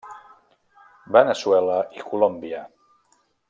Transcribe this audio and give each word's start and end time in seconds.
Veneçuela 1.17 1.77
i 2.01 2.07
Colòmbia. 2.09 2.67